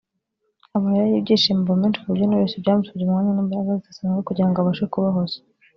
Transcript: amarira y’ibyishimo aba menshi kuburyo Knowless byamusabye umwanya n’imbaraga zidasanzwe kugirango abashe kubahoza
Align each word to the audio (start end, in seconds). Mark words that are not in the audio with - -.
amarira 0.75 1.05
y’ibyishimo 1.07 1.61
aba 1.63 1.79
menshi 1.81 1.99
kuburyo 2.01 2.25
Knowless 2.27 2.61
byamusabye 2.63 3.03
umwanya 3.05 3.31
n’imbaraga 3.33 3.71
zidasanzwe 3.79 4.19
kugirango 4.27 4.57
abashe 4.59 4.85
kubahoza 4.93 5.37